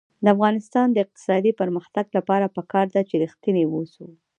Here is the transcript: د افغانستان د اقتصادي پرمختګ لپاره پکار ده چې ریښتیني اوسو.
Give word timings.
د 0.23 0.25
افغانستان 0.35 0.87
د 0.91 0.97
اقتصادي 1.05 1.51
پرمختګ 1.61 2.05
لپاره 2.17 2.53
پکار 2.57 2.85
ده 2.95 3.01
چې 3.09 3.15
ریښتیني 3.23 3.63
اوسو. 3.67 4.05